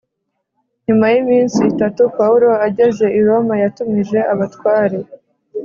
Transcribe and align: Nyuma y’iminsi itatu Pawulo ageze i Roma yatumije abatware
Nyuma 0.85 1.05
y’iminsi 1.13 1.59
itatu 1.71 2.01
Pawulo 2.17 2.47
ageze 2.67 3.05
i 3.19 3.21
Roma 3.27 3.55
yatumije 3.63 4.19
abatware 4.33 4.97